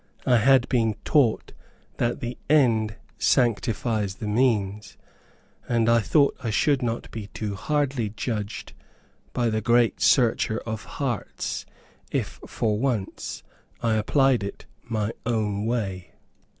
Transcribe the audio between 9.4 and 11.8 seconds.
the great searcher of hearts,